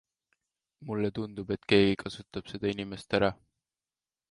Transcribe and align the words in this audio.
Mulle 0.91 1.11
tundub, 1.19 1.53
et 1.57 1.69
keegi 1.73 1.99
kasutab 2.05 2.51
seda 2.55 2.73
inimest 2.77 3.17
ära. 3.21 3.33